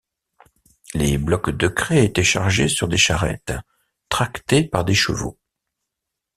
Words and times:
Les 0.95 1.19
blocs 1.19 1.51
de 1.51 1.67
craie 1.67 2.03
étaient 2.05 2.23
chargés 2.23 2.67
sur 2.67 2.87
des 2.87 2.97
charrettes, 2.97 3.53
tractées 4.09 4.63
par 4.67 4.83
des 4.83 4.95
chevaux. 4.95 5.37